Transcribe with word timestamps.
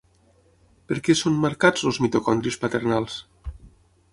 Per 0.91 0.95
què 1.07 1.15
són 1.19 1.37
marcats 1.43 1.85
els 1.91 1.99
mitocondris 2.05 2.59
paternals? 2.65 3.19